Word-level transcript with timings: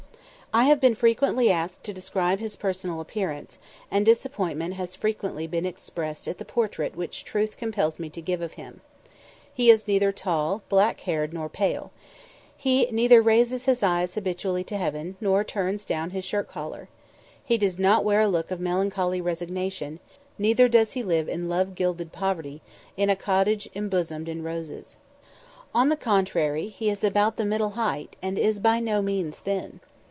I 0.53 0.65
have 0.65 0.81
been 0.81 0.95
frequently 0.95 1.49
asked 1.49 1.81
to 1.85 1.93
describe 1.93 2.39
his 2.39 2.57
personal 2.57 2.99
appearance, 2.99 3.57
and 3.89 4.05
disappointment 4.05 4.73
has 4.73 4.97
frequently 4.97 5.47
been 5.47 5.65
expressed 5.65 6.27
at 6.27 6.39
the 6.39 6.43
portrait 6.43 6.93
which 6.93 7.23
truth 7.23 7.55
compels 7.55 7.99
me 7.99 8.09
to 8.09 8.21
give 8.21 8.41
of 8.41 8.55
him. 8.55 8.81
He 9.53 9.69
is 9.69 9.87
neither 9.87 10.11
tall, 10.11 10.61
black 10.67 10.99
haired, 10.99 11.31
nor 11.31 11.47
pale; 11.47 11.93
he 12.57 12.85
neither 12.91 13.21
raises 13.21 13.63
his 13.63 13.81
eyes 13.81 14.15
habitually 14.15 14.65
to 14.65 14.75
heaven, 14.75 15.15
nor 15.21 15.45
turns 15.45 15.85
down 15.85 16.09
his 16.09 16.25
shirt 16.25 16.49
collar. 16.49 16.89
He 17.45 17.57
does 17.57 17.79
not 17.79 18.03
wear 18.03 18.19
a 18.19 18.27
look 18.27 18.51
of 18.51 18.59
melancholy 18.59 19.21
resignation, 19.21 19.99
neither 20.37 20.67
does 20.67 20.91
he 20.91 21.01
live 21.01 21.29
in 21.29 21.47
love 21.47 21.75
gilded 21.75 22.11
poverty, 22.11 22.61
in 22.97 23.09
a 23.09 23.15
cottage 23.15 23.69
embosomed 23.73 24.27
in 24.27 24.43
roses. 24.43 24.97
On 25.73 25.87
the 25.87 25.95
contrary, 25.95 26.67
he 26.67 26.89
is 26.89 27.05
about 27.05 27.37
the 27.37 27.45
middle 27.45 27.69
height, 27.69 28.17
and 28.21 28.37
is 28.37 28.59
by 28.59 28.81
no 28.81 29.01
means 29.01 29.37
thin. 29.37 29.79